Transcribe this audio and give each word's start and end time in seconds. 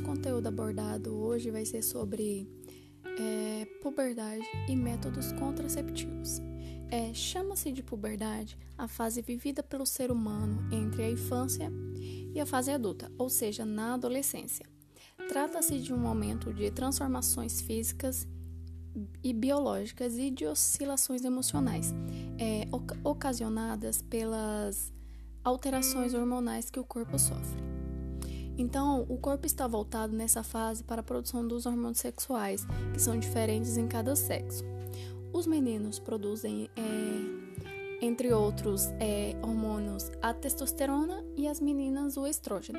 conteúdo 0.00 0.48
abordado 0.48 1.16
hoje 1.16 1.48
vai 1.48 1.64
ser 1.64 1.80
sobre 1.80 2.48
é, 3.18 3.64
puberdade 3.80 4.44
e 4.68 4.74
métodos 4.74 5.30
contraceptivos. 5.32 6.40
É, 6.90 7.14
Chama-se 7.14 7.70
de 7.70 7.84
puberdade 7.84 8.58
a 8.76 8.88
fase 8.88 9.22
vivida 9.22 9.62
pelo 9.62 9.86
ser 9.86 10.10
humano 10.10 10.68
entre 10.72 11.04
a 11.04 11.10
infância 11.10 11.70
e 12.34 12.40
a 12.40 12.44
fase 12.44 12.72
adulta, 12.72 13.10
ou 13.16 13.30
seja, 13.30 13.64
na 13.64 13.94
adolescência. 13.94 14.66
Trata-se 15.28 15.78
de 15.78 15.94
um 15.94 15.98
momento 15.98 16.52
de 16.52 16.68
transformações 16.72 17.60
físicas 17.60 18.26
e 19.22 19.32
biológicas 19.32 20.18
e 20.18 20.30
de 20.30 20.46
oscilações 20.46 21.24
emocionais, 21.24 21.94
é, 22.38 22.66
ocasionadas 23.04 24.02
pelas 24.02 24.92
alterações 25.44 26.12
hormonais 26.12 26.70
que 26.70 26.80
o 26.80 26.84
corpo 26.84 27.16
sofre. 27.18 27.65
Então, 28.58 29.04
o 29.08 29.18
corpo 29.18 29.46
está 29.46 29.66
voltado 29.66 30.16
nessa 30.16 30.42
fase 30.42 30.82
para 30.82 31.00
a 31.00 31.04
produção 31.04 31.46
dos 31.46 31.66
hormônios 31.66 31.98
sexuais, 31.98 32.66
que 32.92 33.00
são 33.00 33.18
diferentes 33.18 33.76
em 33.76 33.86
cada 33.86 34.16
sexo. 34.16 34.64
Os 35.32 35.46
meninos 35.46 35.98
produzem, 35.98 36.70
é, 36.76 38.04
entre 38.04 38.32
outros 38.32 38.86
é, 38.98 39.36
hormônios, 39.42 40.10
a 40.22 40.32
testosterona 40.32 41.22
e 41.36 41.46
as 41.46 41.60
meninas 41.60 42.16
o 42.16 42.26
estrógeno. 42.26 42.78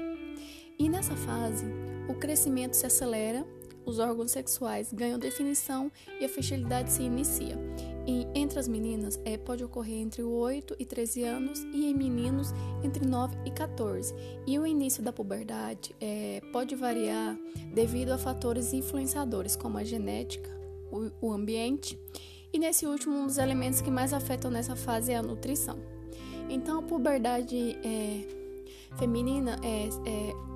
E 0.79 0.89
nessa 0.89 1.15
fase, 1.15 1.65
o 2.09 2.15
crescimento 2.15 2.75
se 2.75 2.85
acelera 2.85 3.45
os 3.87 3.99
órgãos 3.99 4.31
sexuais 4.31 4.91
ganham 4.91 5.17
definição 5.17 5.89
e 6.19 6.25
a 6.25 6.29
fertilidade 6.29 6.91
se 6.91 7.03
inicia. 7.03 7.57
E 8.07 8.25
entre 8.33 8.57
as 8.57 8.67
meninas 8.69 9.19
é, 9.25 9.37
pode 9.37 9.63
ocorrer 9.63 9.97
entre 9.97 10.23
8 10.23 10.77
e 10.79 10.85
13 10.85 11.23
anos 11.23 11.59
e 11.73 11.85
em 11.85 11.93
meninos 11.93 12.53
entre 12.81 13.05
9 13.05 13.37
e 13.45 13.51
14. 13.51 14.15
E 14.47 14.57
o 14.57 14.65
início 14.65 15.03
da 15.03 15.11
puberdade 15.11 15.93
é, 15.99 16.41
pode 16.53 16.73
variar 16.73 17.37
devido 17.73 18.11
a 18.11 18.17
fatores 18.17 18.71
influenciadores 18.71 19.57
como 19.57 19.77
a 19.77 19.83
genética, 19.83 20.49
o, 20.89 21.27
o 21.27 21.33
ambiente 21.33 21.99
e 22.53 22.59
nesse 22.59 22.85
último 22.85 23.15
um 23.15 23.27
dos 23.27 23.37
elementos 23.37 23.81
que 23.81 23.91
mais 23.91 24.13
afetam 24.13 24.49
nessa 24.49 24.75
fase 24.75 25.11
é 25.11 25.17
a 25.17 25.21
nutrição. 25.21 25.77
Então 26.49 26.79
a 26.79 26.81
puberdade 26.81 27.77
é, 27.83 28.25
feminina 28.97 29.59
é, 29.63 29.89
é 30.09 30.47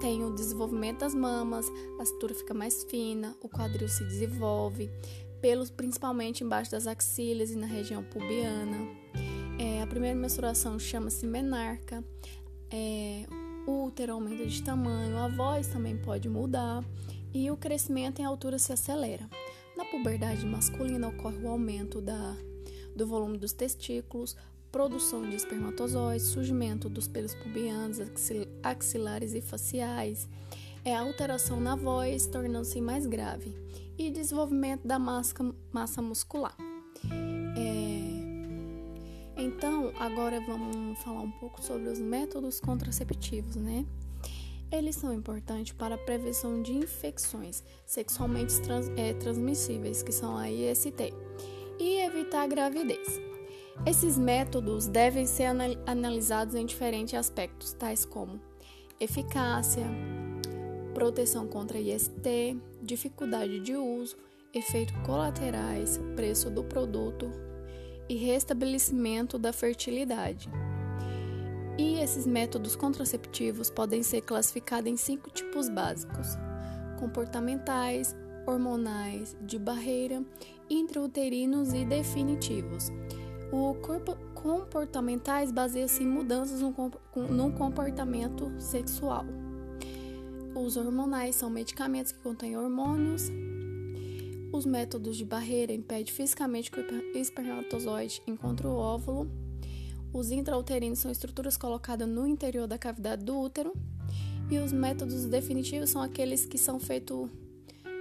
tem 0.00 0.22
o 0.22 0.34
desenvolvimento 0.34 0.98
das 0.98 1.14
mamas, 1.14 1.72
a 1.98 2.04
cintura 2.04 2.34
fica 2.34 2.52
mais 2.52 2.84
fina, 2.84 3.34
o 3.40 3.48
quadril 3.48 3.88
se 3.88 4.04
desenvolve, 4.04 4.90
pelos 5.40 5.70
principalmente 5.70 6.42
embaixo 6.42 6.70
das 6.70 6.86
axilas 6.86 7.50
e 7.50 7.56
na 7.56 7.66
região 7.66 8.02
pubiana. 8.02 8.76
É, 9.58 9.82
a 9.82 9.86
primeira 9.86 10.18
menstruação 10.18 10.78
chama-se 10.78 11.26
menarca. 11.26 12.04
É, 12.70 13.26
o 13.66 13.86
útero 13.86 14.12
aumenta 14.12 14.46
de 14.46 14.62
tamanho, 14.62 15.16
a 15.16 15.28
voz 15.28 15.68
também 15.68 15.96
pode 15.96 16.28
mudar 16.28 16.84
e 17.32 17.50
o 17.50 17.56
crescimento 17.56 18.20
em 18.20 18.24
altura 18.24 18.58
se 18.58 18.72
acelera. 18.72 19.28
Na 19.76 19.84
puberdade 19.84 20.46
masculina 20.46 21.08
ocorre 21.08 21.36
o 21.38 21.48
aumento 21.48 22.00
da, 22.00 22.36
do 22.94 23.06
volume 23.06 23.36
dos 23.36 23.52
testículos, 23.52 24.36
produção 24.72 25.28
de 25.28 25.36
espermatozoides, 25.36 26.26
surgimento 26.26 26.88
dos 26.88 27.06
pelos 27.08 27.34
pubianos, 27.34 27.98
axilares 28.62 29.34
e 29.34 29.40
faciais, 29.40 30.28
é 30.86 30.94
a 30.94 31.00
alteração 31.00 31.60
na 31.60 31.74
voz, 31.74 32.28
tornando-se 32.28 32.80
mais 32.80 33.06
grave, 33.06 33.52
e 33.98 34.08
desenvolvimento 34.08 34.86
da 34.86 35.00
massa, 35.00 36.00
muscular. 36.00 36.56
É... 37.58 37.96
Então, 39.36 39.92
agora 39.98 40.40
vamos 40.46 40.96
falar 41.00 41.22
um 41.22 41.30
pouco 41.32 41.60
sobre 41.60 41.88
os 41.88 41.98
métodos 41.98 42.60
contraceptivos, 42.60 43.56
né? 43.56 43.84
Eles 44.70 44.94
são 44.94 45.12
importantes 45.12 45.72
para 45.72 45.96
a 45.96 45.98
prevenção 45.98 46.62
de 46.62 46.72
infecções 46.72 47.64
sexualmente 47.84 48.60
trans, 48.60 48.88
é, 48.96 49.12
transmissíveis, 49.14 50.04
que 50.04 50.12
são 50.12 50.36
a 50.36 50.48
IST, 50.48 51.12
e 51.80 51.98
evitar 51.98 52.42
a 52.42 52.46
gravidez. 52.46 53.20
Esses 53.84 54.16
métodos 54.16 54.86
devem 54.86 55.26
ser 55.26 55.48
analisados 55.84 56.54
em 56.54 56.64
diferentes 56.64 57.14
aspectos, 57.14 57.72
tais 57.72 58.04
como 58.04 58.40
eficácia, 59.00 59.84
proteção 60.96 61.46
contra 61.46 61.78
IST, 61.78 62.58
dificuldade 62.82 63.60
de 63.60 63.76
uso, 63.76 64.16
efeitos 64.54 64.96
colaterais, 65.04 66.00
preço 66.16 66.48
do 66.48 66.64
produto 66.64 67.30
e 68.08 68.16
restabelecimento 68.16 69.38
da 69.38 69.52
fertilidade. 69.52 70.48
E 71.76 72.00
esses 72.00 72.26
métodos 72.26 72.74
contraceptivos 72.74 73.68
podem 73.68 74.02
ser 74.02 74.22
classificados 74.22 74.90
em 74.90 74.96
cinco 74.96 75.28
tipos 75.28 75.68
básicos: 75.68 76.28
comportamentais, 76.98 78.16
hormonais, 78.46 79.36
de 79.42 79.58
barreira, 79.58 80.24
intrauterinos 80.70 81.74
e 81.74 81.84
definitivos. 81.84 82.90
O 83.52 83.74
corpo 83.74 84.16
comportamentais 84.34 85.52
baseia-se 85.52 86.02
em 86.02 86.06
mudanças 86.06 86.62
no 86.62 87.52
comportamento 87.52 88.50
sexual. 88.58 89.26
Os 90.56 90.78
hormonais 90.78 91.36
são 91.36 91.50
medicamentos 91.50 92.12
que 92.12 92.18
contêm 92.20 92.56
hormônios. 92.56 93.30
Os 94.50 94.64
métodos 94.64 95.14
de 95.18 95.24
barreira 95.24 95.70
impedem 95.70 96.10
fisicamente 96.10 96.70
que 96.70 96.80
o 96.80 97.18
espermatozoide 97.18 98.22
encontre 98.26 98.66
o 98.66 98.74
óvulo. 98.74 99.30
Os 100.14 100.30
intrauterinos 100.30 101.00
são 101.00 101.10
estruturas 101.10 101.58
colocadas 101.58 102.08
no 102.08 102.26
interior 102.26 102.66
da 102.66 102.78
cavidade 102.78 103.22
do 103.22 103.38
útero. 103.38 103.74
E 104.50 104.56
os 104.58 104.72
métodos 104.72 105.26
definitivos 105.26 105.90
são 105.90 106.00
aqueles 106.00 106.46
que 106.46 106.56
são 106.56 106.80
feitos 106.80 107.28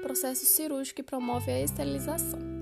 processo 0.02 0.46
cirúrgico 0.46 0.96
que 0.96 1.04
promove 1.04 1.52
a 1.52 1.62
esterilização. 1.62 2.55